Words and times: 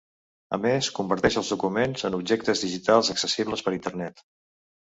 A 0.55 0.57
més 0.61 0.87
converteix 0.99 1.37
els 1.41 1.51
documents 1.55 2.07
en 2.11 2.17
objectes 2.21 2.65
digitals 2.67 3.13
accessibles 3.17 3.65
per 3.69 3.77
internet. 3.79 4.27